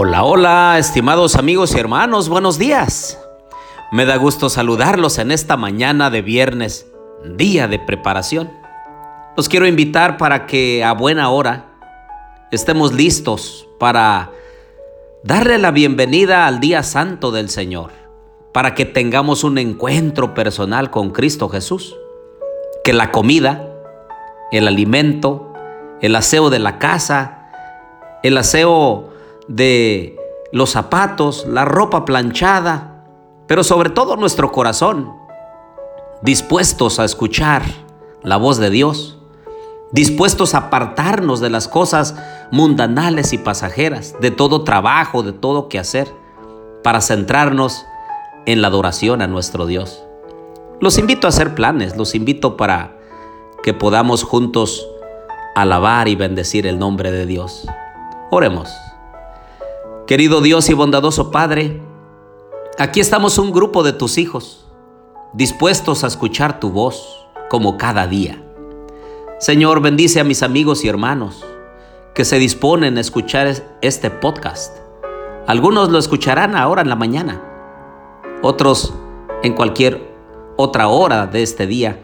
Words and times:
Hola, 0.00 0.22
hola, 0.22 0.76
estimados 0.78 1.34
amigos 1.34 1.74
y 1.74 1.78
hermanos, 1.80 2.28
buenos 2.28 2.56
días. 2.56 3.18
Me 3.90 4.04
da 4.04 4.14
gusto 4.14 4.48
saludarlos 4.48 5.18
en 5.18 5.32
esta 5.32 5.56
mañana 5.56 6.08
de 6.08 6.22
viernes, 6.22 6.86
día 7.34 7.66
de 7.66 7.80
preparación. 7.80 8.48
Los 9.36 9.48
quiero 9.48 9.66
invitar 9.66 10.16
para 10.16 10.46
que 10.46 10.84
a 10.84 10.92
buena 10.92 11.30
hora 11.30 11.64
estemos 12.52 12.92
listos 12.92 13.66
para 13.80 14.30
darle 15.24 15.58
la 15.58 15.72
bienvenida 15.72 16.46
al 16.46 16.60
día 16.60 16.84
santo 16.84 17.32
del 17.32 17.50
Señor, 17.50 17.90
para 18.52 18.76
que 18.76 18.84
tengamos 18.84 19.42
un 19.42 19.58
encuentro 19.58 20.32
personal 20.32 20.92
con 20.92 21.10
Cristo 21.10 21.48
Jesús. 21.48 21.96
Que 22.84 22.92
la 22.92 23.10
comida, 23.10 23.68
el 24.52 24.68
alimento, 24.68 25.52
el 26.00 26.14
aseo 26.14 26.50
de 26.50 26.60
la 26.60 26.78
casa, 26.78 27.48
el 28.22 28.38
aseo 28.38 29.07
de 29.48 30.16
los 30.52 30.70
zapatos, 30.70 31.46
la 31.48 31.64
ropa 31.64 32.04
planchada, 32.04 33.04
pero 33.46 33.64
sobre 33.64 33.90
todo 33.90 34.16
nuestro 34.16 34.52
corazón, 34.52 35.12
dispuestos 36.22 36.98
a 36.98 37.04
escuchar 37.04 37.62
la 38.22 38.36
voz 38.36 38.58
de 38.58 38.70
Dios, 38.70 39.18
dispuestos 39.92 40.54
a 40.54 40.58
apartarnos 40.58 41.40
de 41.40 41.50
las 41.50 41.66
cosas 41.66 42.14
mundanales 42.50 43.32
y 43.32 43.38
pasajeras, 43.38 44.14
de 44.20 44.30
todo 44.30 44.64
trabajo, 44.64 45.22
de 45.22 45.32
todo 45.32 45.68
que 45.68 45.78
hacer, 45.78 46.12
para 46.82 47.00
centrarnos 47.00 47.84
en 48.46 48.62
la 48.62 48.68
adoración 48.68 49.22
a 49.22 49.26
nuestro 49.26 49.66
Dios. 49.66 50.02
Los 50.80 50.98
invito 50.98 51.26
a 51.26 51.30
hacer 51.30 51.54
planes, 51.54 51.96
los 51.96 52.14
invito 52.14 52.56
para 52.56 52.96
que 53.62 53.74
podamos 53.74 54.22
juntos 54.22 54.86
alabar 55.54 56.06
y 56.08 56.14
bendecir 56.14 56.66
el 56.66 56.78
nombre 56.78 57.10
de 57.10 57.26
Dios. 57.26 57.66
Oremos. 58.30 58.70
Querido 60.08 60.40
Dios 60.40 60.70
y 60.70 60.72
bondadoso 60.72 61.30
Padre, 61.30 61.82
aquí 62.78 62.98
estamos 62.98 63.36
un 63.36 63.52
grupo 63.52 63.82
de 63.82 63.92
tus 63.92 64.16
hijos, 64.16 64.66
dispuestos 65.34 66.02
a 66.02 66.06
escuchar 66.06 66.60
tu 66.60 66.70
voz 66.70 67.28
como 67.50 67.76
cada 67.76 68.06
día. 68.06 68.42
Señor, 69.38 69.82
bendice 69.82 70.18
a 70.18 70.24
mis 70.24 70.42
amigos 70.42 70.82
y 70.82 70.88
hermanos 70.88 71.44
que 72.14 72.24
se 72.24 72.38
disponen 72.38 72.96
a 72.96 73.02
escuchar 73.02 73.52
este 73.82 74.08
podcast. 74.08 74.78
Algunos 75.46 75.90
lo 75.90 75.98
escucharán 75.98 76.56
ahora 76.56 76.80
en 76.80 76.88
la 76.88 76.96
mañana, 76.96 77.42
otros 78.40 78.94
en 79.42 79.52
cualquier 79.52 80.10
otra 80.56 80.88
hora 80.88 81.26
de 81.26 81.42
este 81.42 81.66
día. 81.66 82.00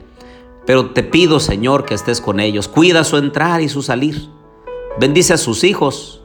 Pero 0.66 0.90
te 0.90 1.04
pido, 1.04 1.40
Señor, 1.40 1.86
que 1.86 1.94
estés 1.94 2.20
con 2.20 2.38
ellos. 2.38 2.68
Cuida 2.68 3.02
su 3.02 3.16
entrar 3.16 3.62
y 3.62 3.70
su 3.70 3.80
salir. 3.80 4.28
Bendice 5.00 5.32
a 5.32 5.38
sus 5.38 5.64
hijos, 5.64 6.20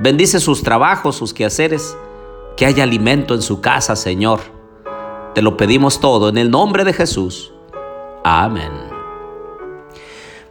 Bendice 0.00 0.40
sus 0.40 0.62
trabajos, 0.62 1.16
sus 1.16 1.34
quehaceres, 1.34 1.96
que 2.56 2.66
haya 2.66 2.84
alimento 2.84 3.34
en 3.34 3.42
su 3.42 3.60
casa, 3.60 3.96
Señor. 3.96 4.40
Te 5.34 5.42
lo 5.42 5.56
pedimos 5.56 6.00
todo 6.00 6.28
en 6.28 6.38
el 6.38 6.50
nombre 6.50 6.84
de 6.84 6.92
Jesús. 6.92 7.52
Amén. 8.24 8.72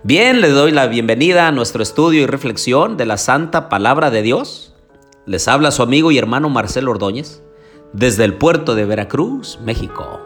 Bien, 0.03 0.41
le 0.41 0.49
doy 0.49 0.71
la 0.71 0.87
bienvenida 0.87 1.47
a 1.47 1.51
nuestro 1.51 1.83
estudio 1.83 2.21
y 2.21 2.25
reflexión 2.25 2.97
de 2.97 3.05
la 3.05 3.17
Santa 3.17 3.69
Palabra 3.69 4.09
de 4.09 4.21
Dios. 4.21 4.73
Les 5.25 5.47
habla 5.47 5.71
su 5.71 5.83
amigo 5.83 6.11
y 6.11 6.17
hermano 6.17 6.49
Marcelo 6.49 6.91
Ordóñez 6.91 7.43
desde 7.93 8.23
el 8.23 8.35
puerto 8.35 8.73
de 8.73 8.85
Veracruz, 8.85 9.59
México. 9.63 10.21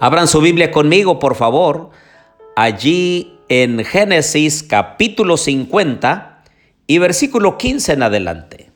Abran 0.00 0.26
su 0.26 0.40
Biblia 0.40 0.70
conmigo, 0.70 1.18
por 1.18 1.34
favor, 1.34 1.90
allí 2.56 3.38
en 3.48 3.84
Génesis 3.84 4.62
capítulo 4.62 5.36
50 5.36 6.29
y 6.90 6.98
versículo 6.98 7.56
15 7.56 7.92
en 7.92 8.02
adelante. 8.02 8.72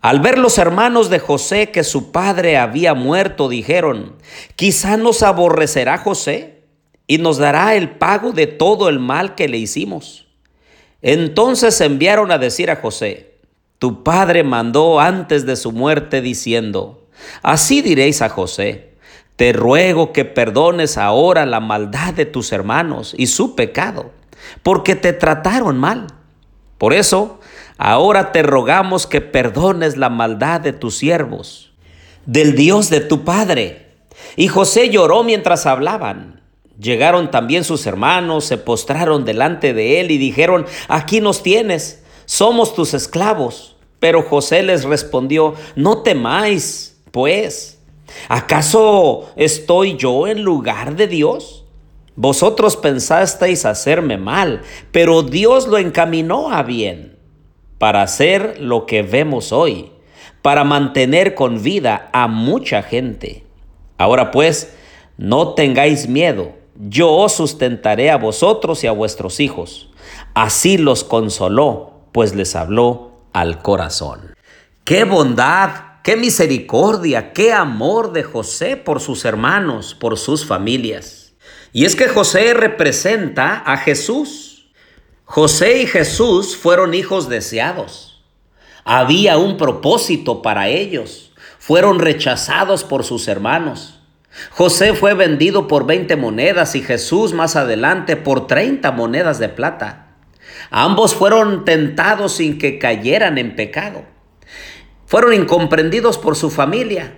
Al 0.00 0.20
ver 0.20 0.38
los 0.38 0.56
hermanos 0.56 1.10
de 1.10 1.18
José 1.18 1.72
que 1.72 1.82
su 1.82 2.12
padre 2.12 2.56
había 2.56 2.94
muerto, 2.94 3.48
dijeron, 3.48 4.14
quizá 4.54 4.96
nos 4.96 5.24
aborrecerá 5.24 5.98
José 5.98 6.62
y 7.08 7.18
nos 7.18 7.38
dará 7.38 7.74
el 7.74 7.90
pago 7.90 8.30
de 8.30 8.46
todo 8.46 8.88
el 8.88 9.00
mal 9.00 9.34
que 9.34 9.48
le 9.48 9.58
hicimos. 9.58 10.28
Entonces 11.02 11.80
enviaron 11.80 12.30
a 12.30 12.38
decir 12.38 12.70
a 12.70 12.76
José, 12.76 13.40
tu 13.80 14.04
padre 14.04 14.44
mandó 14.44 15.00
antes 15.00 15.44
de 15.44 15.56
su 15.56 15.72
muerte 15.72 16.20
diciendo, 16.20 17.08
así 17.42 17.82
diréis 17.82 18.22
a 18.22 18.28
José, 18.28 18.94
te 19.34 19.52
ruego 19.52 20.12
que 20.12 20.24
perdones 20.24 20.96
ahora 20.96 21.46
la 21.46 21.58
maldad 21.58 22.14
de 22.14 22.26
tus 22.26 22.52
hermanos 22.52 23.12
y 23.18 23.26
su 23.26 23.56
pecado, 23.56 24.12
porque 24.62 24.94
te 24.94 25.12
trataron 25.12 25.78
mal 25.78 26.06
por 26.78 26.94
eso, 26.94 27.40
ahora 27.76 28.30
te 28.32 28.42
rogamos 28.42 29.06
que 29.06 29.20
perdones 29.20 29.96
la 29.96 30.08
maldad 30.08 30.60
de 30.60 30.72
tus 30.72 30.96
siervos, 30.96 31.72
del 32.24 32.54
Dios 32.54 32.88
de 32.88 33.00
tu 33.00 33.24
Padre. 33.24 33.88
Y 34.36 34.48
José 34.48 34.88
lloró 34.88 35.24
mientras 35.24 35.66
hablaban. 35.66 36.40
Llegaron 36.78 37.32
también 37.32 37.64
sus 37.64 37.86
hermanos, 37.86 38.44
se 38.44 38.56
postraron 38.56 39.24
delante 39.24 39.74
de 39.74 40.00
él 40.00 40.12
y 40.12 40.18
dijeron, 40.18 40.64
aquí 40.86 41.20
nos 41.20 41.42
tienes, 41.42 42.04
somos 42.24 42.74
tus 42.74 42.94
esclavos. 42.94 43.76
Pero 43.98 44.22
José 44.22 44.62
les 44.62 44.84
respondió, 44.84 45.54
no 45.74 46.02
temáis, 46.02 47.00
pues, 47.10 47.80
¿acaso 48.28 49.28
estoy 49.34 49.96
yo 49.96 50.28
en 50.28 50.42
lugar 50.42 50.94
de 50.94 51.08
Dios? 51.08 51.57
Vosotros 52.20 52.76
pensasteis 52.76 53.64
hacerme 53.64 54.18
mal, 54.18 54.62
pero 54.90 55.22
Dios 55.22 55.68
lo 55.68 55.78
encaminó 55.78 56.50
a 56.50 56.64
bien, 56.64 57.16
para 57.78 58.02
hacer 58.02 58.56
lo 58.58 58.86
que 58.86 59.02
vemos 59.02 59.52
hoy, 59.52 59.92
para 60.42 60.64
mantener 60.64 61.36
con 61.36 61.62
vida 61.62 62.10
a 62.12 62.26
mucha 62.26 62.82
gente. 62.82 63.44
Ahora 63.98 64.32
pues, 64.32 64.74
no 65.16 65.54
tengáis 65.54 66.08
miedo, 66.08 66.54
yo 66.74 67.12
os 67.12 67.34
sustentaré 67.34 68.10
a 68.10 68.16
vosotros 68.16 68.82
y 68.82 68.88
a 68.88 68.92
vuestros 68.92 69.38
hijos. 69.38 69.88
Así 70.34 70.76
los 70.76 71.04
consoló, 71.04 72.00
pues 72.10 72.34
les 72.34 72.56
habló 72.56 73.12
al 73.32 73.62
corazón. 73.62 74.34
¡Qué 74.82 75.04
bondad! 75.04 75.70
¡Qué 76.02 76.16
misericordia! 76.16 77.32
¡Qué 77.32 77.52
amor 77.52 78.12
de 78.12 78.24
José 78.24 78.76
por 78.76 78.98
sus 78.98 79.24
hermanos, 79.24 79.94
por 79.94 80.18
sus 80.18 80.44
familias! 80.44 81.27
Y 81.72 81.84
es 81.84 81.96
que 81.96 82.08
José 82.08 82.54
representa 82.54 83.56
a 83.56 83.76
Jesús. 83.76 84.70
José 85.24 85.82
y 85.82 85.86
Jesús 85.86 86.56
fueron 86.56 86.94
hijos 86.94 87.28
deseados. 87.28 88.24
Había 88.84 89.36
un 89.36 89.56
propósito 89.58 90.40
para 90.40 90.68
ellos. 90.68 91.32
Fueron 91.58 91.98
rechazados 91.98 92.84
por 92.84 93.04
sus 93.04 93.28
hermanos. 93.28 94.00
José 94.50 94.94
fue 94.94 95.14
vendido 95.14 95.68
por 95.68 95.86
20 95.86 96.16
monedas 96.16 96.74
y 96.74 96.82
Jesús 96.82 97.34
más 97.34 97.56
adelante 97.56 98.16
por 98.16 98.46
30 98.46 98.90
monedas 98.92 99.38
de 99.38 99.48
plata. 99.48 100.16
Ambos 100.70 101.14
fueron 101.14 101.64
tentados 101.64 102.32
sin 102.36 102.58
que 102.58 102.78
cayeran 102.78 103.38
en 103.38 103.56
pecado. 103.56 104.04
Fueron 105.06 105.34
incomprendidos 105.34 106.18
por 106.18 106.36
su 106.36 106.50
familia. 106.50 107.17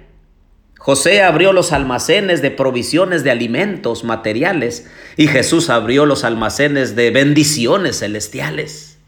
José 0.91 1.23
abrió 1.23 1.53
los 1.53 1.71
almacenes 1.71 2.43
de 2.43 2.51
provisiones 2.51 3.23
de 3.23 3.31
alimentos 3.31 4.03
materiales 4.03 4.91
y 5.17 5.29
Jesús 5.29 5.71
abrió 5.71 6.05
los 6.05 6.25
almacenes 6.25 6.97
de 6.97 7.13
bendiciones 7.13 8.01
celestiales. 8.01 8.99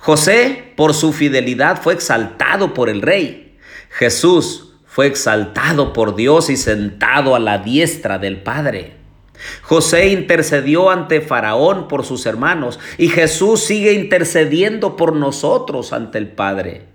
José, 0.00 0.72
por 0.74 0.92
su 0.92 1.12
fidelidad, 1.12 1.80
fue 1.80 1.94
exaltado 1.94 2.74
por 2.74 2.88
el 2.88 3.00
rey. 3.00 3.56
Jesús 3.90 4.72
fue 4.86 5.06
exaltado 5.06 5.92
por 5.92 6.16
Dios 6.16 6.50
y 6.50 6.56
sentado 6.56 7.36
a 7.36 7.38
la 7.38 7.58
diestra 7.58 8.18
del 8.18 8.42
Padre. 8.42 8.94
José 9.62 10.08
intercedió 10.08 10.90
ante 10.90 11.20
Faraón 11.20 11.86
por 11.86 12.04
sus 12.04 12.26
hermanos 12.26 12.80
y 12.98 13.06
Jesús 13.06 13.60
sigue 13.60 13.92
intercediendo 13.92 14.96
por 14.96 15.14
nosotros 15.14 15.92
ante 15.92 16.18
el 16.18 16.26
Padre. 16.26 16.86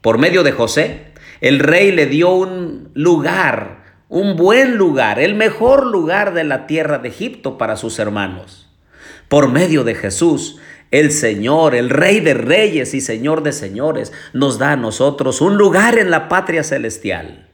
Por 0.00 0.18
medio 0.18 0.42
de 0.42 0.50
José, 0.50 1.13
el 1.40 1.58
rey 1.58 1.92
le 1.92 2.06
dio 2.06 2.34
un 2.34 2.90
lugar, 2.94 3.84
un 4.08 4.36
buen 4.36 4.76
lugar, 4.76 5.18
el 5.18 5.34
mejor 5.34 5.86
lugar 5.86 6.34
de 6.34 6.44
la 6.44 6.66
tierra 6.66 6.98
de 6.98 7.08
Egipto 7.08 7.58
para 7.58 7.76
sus 7.76 7.98
hermanos. 7.98 8.70
Por 9.28 9.50
medio 9.50 9.84
de 9.84 9.94
Jesús, 9.94 10.60
el 10.90 11.10
Señor, 11.10 11.74
el 11.74 11.90
Rey 11.90 12.20
de 12.20 12.34
Reyes 12.34 12.94
y 12.94 13.00
Señor 13.00 13.42
de 13.42 13.52
Señores, 13.52 14.12
nos 14.32 14.58
da 14.58 14.72
a 14.72 14.76
nosotros 14.76 15.40
un 15.40 15.56
lugar 15.56 15.98
en 15.98 16.10
la 16.10 16.28
patria 16.28 16.62
celestial. 16.62 17.48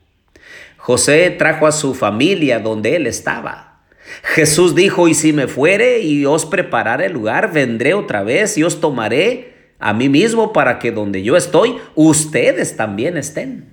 José 0.76 1.30
trajo 1.30 1.66
a 1.66 1.72
su 1.72 1.94
familia 1.94 2.58
donde 2.58 2.96
él 2.96 3.06
estaba. 3.06 3.80
Jesús 4.22 4.74
dijo, 4.74 5.08
y 5.08 5.14
si 5.14 5.32
me 5.32 5.46
fuere 5.46 6.00
y 6.00 6.26
os 6.26 6.44
prepararé 6.44 7.06
el 7.06 7.12
lugar, 7.12 7.52
vendré 7.52 7.94
otra 7.94 8.22
vez 8.22 8.58
y 8.58 8.64
os 8.64 8.80
tomaré 8.80 9.49
a 9.80 9.92
mí 9.92 10.08
mismo 10.08 10.52
para 10.52 10.78
que 10.78 10.92
donde 10.92 11.22
yo 11.22 11.36
estoy, 11.36 11.78
ustedes 11.94 12.76
también 12.76 13.16
estén. 13.16 13.70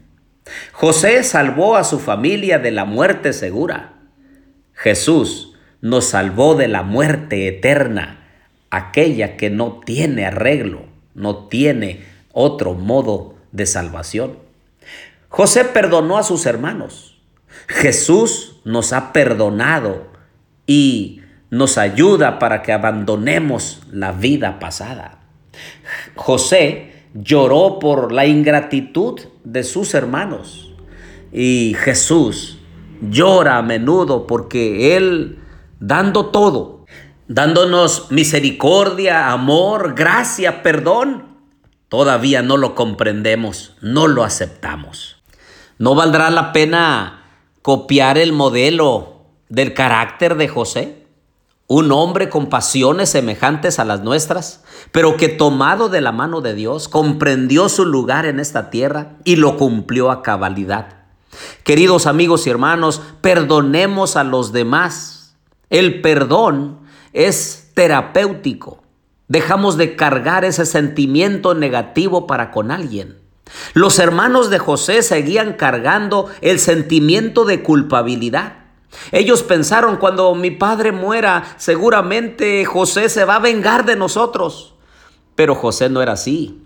José 0.72 1.24
salvó 1.24 1.76
a 1.76 1.84
su 1.84 2.00
familia 2.00 2.60
de 2.60 2.72
la 2.72 2.86
muerte 2.86 3.34
segura. 3.34 3.94
Jesús 4.74 5.54
nos 5.82 6.06
salvó 6.06 6.56
de 6.56 6.68
la 6.68 6.84
muerte 6.84 7.48
eterna, 7.48 8.28
aquella 8.70 9.38
que 9.38 9.50
no 9.50 9.82
tiene 9.86 10.26
arreglo, 10.26 10.86
no 11.14 11.48
tiene 11.48 12.06
otro 12.32 12.74
modo 12.74 13.36
de 13.52 13.66
salvación. 13.66 14.40
José 15.30 15.66
perdonó 15.66 16.18
a 16.18 16.24
sus 16.24 16.46
hermanos. 16.46 17.20
Jesús 17.68 18.62
nos 18.64 18.94
ha 18.94 19.12
perdonado 19.12 20.08
y 20.66 21.22
nos 21.50 21.78
ayuda 21.78 22.40
para 22.40 22.62
que 22.62 22.74
abandonemos 22.74 23.82
la 23.92 24.12
vida 24.12 24.60
pasada. 24.60 25.17
José 26.16 27.06
lloró 27.14 27.80
por 27.80 28.12
la 28.12 28.26
ingratitud 28.26 29.20
de 29.44 29.64
sus 29.64 29.94
hermanos 29.94 30.74
y 31.32 31.76
Jesús 31.80 32.60
llora 33.02 33.58
a 33.58 33.62
menudo 33.62 34.28
porque 34.28 34.96
Él, 34.96 35.40
dando 35.80 36.28
todo, 36.28 36.86
dándonos 37.28 38.12
misericordia, 38.12 39.32
amor, 39.32 39.94
gracia, 39.96 40.64
perdón, 40.64 41.38
todavía 41.90 42.42
no 42.42 42.58
lo 42.58 42.76
comprendemos, 42.76 43.76
no 43.82 44.08
lo 44.08 44.24
aceptamos. 44.24 45.18
¿No 45.80 45.94
valdrá 45.94 46.30
la 46.32 46.54
pena 46.54 47.24
copiar 47.62 48.18
el 48.18 48.34
modelo 48.34 49.26
del 49.50 49.74
carácter 49.74 50.36
de 50.36 50.48
José? 50.48 51.07
Un 51.70 51.92
hombre 51.92 52.30
con 52.30 52.48
pasiones 52.48 53.10
semejantes 53.10 53.78
a 53.78 53.84
las 53.84 54.02
nuestras, 54.02 54.64
pero 54.94 55.18
que 55.18 55.28
tomado 55.28 55.90
de 55.90 56.00
la 56.00 56.14
mano 56.14 56.40
de 56.40 56.54
Dios, 56.54 56.88
comprendió 56.88 57.68
su 57.68 57.86
lugar 57.86 58.26
en 58.26 58.40
esta 58.40 58.70
tierra 58.70 59.18
y 59.26 59.36
lo 59.36 59.58
cumplió 59.58 60.10
a 60.10 60.24
cabalidad. 60.24 60.98
Queridos 61.64 62.08
amigos 62.08 62.48
y 62.48 62.52
hermanos, 62.52 63.02
perdonemos 63.20 64.16
a 64.16 64.24
los 64.24 64.54
demás. 64.54 65.36
El 65.70 66.02
perdón 66.02 66.80
es 67.12 67.72
terapéutico. 67.74 68.82
Dejamos 69.28 69.76
de 69.76 69.98
cargar 69.98 70.46
ese 70.46 70.66
sentimiento 70.66 71.54
negativo 71.54 72.28
para 72.28 72.52
con 72.52 72.72
alguien. 72.72 73.18
Los 73.74 74.00
hermanos 74.00 74.50
de 74.50 74.60
José 74.60 75.02
seguían 75.02 75.54
cargando 75.54 76.30
el 76.40 76.60
sentimiento 76.60 77.44
de 77.44 77.62
culpabilidad. 77.62 78.67
Ellos 79.12 79.44
pensaron, 79.44 79.98
cuando 79.98 80.34
mi 80.36 80.52
padre 80.52 80.92
muera, 80.92 81.56
seguramente 81.58 82.66
José 82.66 83.10
se 83.10 83.26
va 83.26 83.36
a 83.36 83.40
vengar 83.40 83.86
de 83.86 83.96
nosotros. 83.96 84.76
Pero 85.36 85.56
José 85.56 85.90
no 85.90 86.02
era 86.02 86.14
así. 86.14 86.62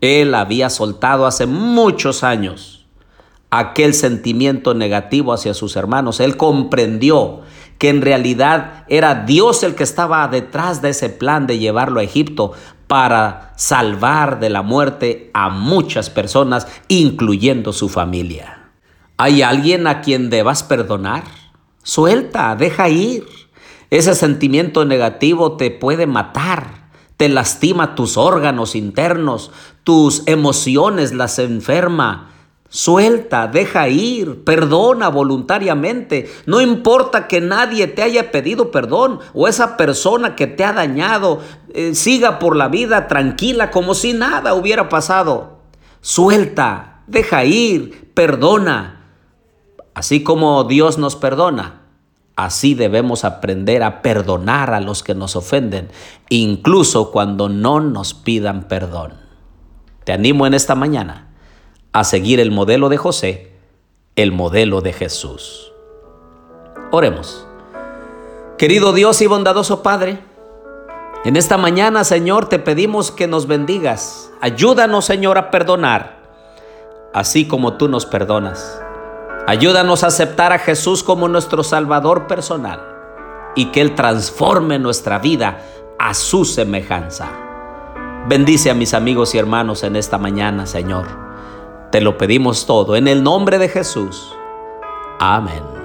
Él 0.00 0.34
había 0.34 0.70
soltado 0.70 1.26
hace 1.26 1.46
muchos 1.46 2.24
años 2.24 2.82
aquel 3.50 3.92
sentimiento 3.92 4.72
negativo 4.72 5.32
hacia 5.32 5.52
sus 5.52 5.76
hermanos. 5.76 6.20
Él 6.20 6.38
comprendió 6.38 7.42
que 7.76 7.90
en 7.90 8.00
realidad 8.00 8.84
era 8.88 9.26
Dios 9.26 9.62
el 9.62 9.74
que 9.74 9.82
estaba 9.82 10.26
detrás 10.28 10.80
de 10.80 10.88
ese 10.90 11.10
plan 11.10 11.46
de 11.46 11.58
llevarlo 11.58 12.00
a 12.00 12.02
Egipto 12.02 12.52
para 12.86 13.52
salvar 13.56 14.40
de 14.40 14.48
la 14.48 14.62
muerte 14.62 15.30
a 15.34 15.50
muchas 15.50 16.08
personas, 16.08 16.66
incluyendo 16.88 17.72
su 17.72 17.88
familia. 17.88 18.70
¿Hay 19.18 19.42
alguien 19.42 19.86
a 19.86 20.00
quien 20.00 20.30
debas 20.30 20.62
perdonar? 20.62 21.24
Suelta, 21.82 22.54
deja 22.56 22.88
ir. 22.88 23.26
Ese 23.90 24.14
sentimiento 24.14 24.84
negativo 24.84 25.56
te 25.56 25.70
puede 25.70 26.06
matar, 26.06 26.88
te 27.18 27.28
lastima 27.28 27.94
tus 27.94 28.16
órganos 28.16 28.74
internos, 28.74 29.50
tus 29.84 30.22
emociones 30.26 31.12
las 31.12 31.38
enferma. 31.38 32.30
Suelta, 32.70 33.48
deja 33.48 33.88
ir, 33.88 34.44
perdona 34.44 35.10
voluntariamente. 35.10 36.32
No 36.46 36.62
importa 36.62 37.28
que 37.28 37.42
nadie 37.42 37.86
te 37.86 38.02
haya 38.02 38.30
pedido 38.30 38.70
perdón 38.70 39.20
o 39.34 39.46
esa 39.46 39.76
persona 39.76 40.36
que 40.36 40.46
te 40.46 40.64
ha 40.64 40.72
dañado 40.72 41.42
eh, 41.74 41.94
siga 41.94 42.38
por 42.38 42.56
la 42.56 42.68
vida 42.68 43.08
tranquila 43.08 43.70
como 43.70 43.92
si 43.92 44.14
nada 44.14 44.54
hubiera 44.54 44.88
pasado. 44.88 45.58
Suelta, 46.00 47.02
deja 47.06 47.44
ir, 47.44 48.10
perdona. 48.14 49.01
Así 49.94 50.22
como 50.22 50.64
Dios 50.64 50.98
nos 50.98 51.16
perdona, 51.16 51.82
así 52.36 52.74
debemos 52.74 53.24
aprender 53.24 53.82
a 53.82 54.02
perdonar 54.02 54.72
a 54.72 54.80
los 54.80 55.02
que 55.02 55.14
nos 55.14 55.36
ofenden, 55.36 55.90
incluso 56.28 57.10
cuando 57.10 57.48
no 57.48 57.80
nos 57.80 58.14
pidan 58.14 58.64
perdón. 58.64 59.14
Te 60.04 60.12
animo 60.12 60.46
en 60.46 60.54
esta 60.54 60.74
mañana 60.74 61.28
a 61.92 62.04
seguir 62.04 62.40
el 62.40 62.50
modelo 62.50 62.88
de 62.88 62.96
José, 62.96 63.52
el 64.16 64.32
modelo 64.32 64.80
de 64.80 64.92
Jesús. 64.92 65.72
Oremos. 66.90 67.46
Querido 68.58 68.92
Dios 68.92 69.20
y 69.20 69.26
bondadoso 69.26 69.82
Padre, 69.82 70.20
en 71.24 71.36
esta 71.36 71.56
mañana, 71.56 72.02
Señor, 72.02 72.48
te 72.48 72.58
pedimos 72.58 73.12
que 73.12 73.28
nos 73.28 73.46
bendigas. 73.46 74.32
Ayúdanos, 74.40 75.04
Señor, 75.04 75.38
a 75.38 75.52
perdonar, 75.52 76.18
así 77.14 77.46
como 77.46 77.74
tú 77.74 77.86
nos 77.88 78.06
perdonas. 78.06 78.80
Ayúdanos 79.46 80.04
a 80.04 80.08
aceptar 80.08 80.52
a 80.52 80.58
Jesús 80.58 81.02
como 81.02 81.28
nuestro 81.28 81.64
Salvador 81.64 82.26
personal 82.26 82.80
y 83.56 83.66
que 83.66 83.80
Él 83.80 83.94
transforme 83.94 84.78
nuestra 84.78 85.18
vida 85.18 85.62
a 85.98 86.14
su 86.14 86.44
semejanza. 86.44 87.28
Bendice 88.28 88.70
a 88.70 88.74
mis 88.74 88.94
amigos 88.94 89.34
y 89.34 89.38
hermanos 89.38 89.82
en 89.82 89.96
esta 89.96 90.16
mañana, 90.16 90.66
Señor. 90.66 91.06
Te 91.90 92.00
lo 92.00 92.16
pedimos 92.16 92.66
todo 92.66 92.94
en 92.96 93.08
el 93.08 93.22
nombre 93.22 93.58
de 93.58 93.68
Jesús. 93.68 94.32
Amén. 95.18 95.81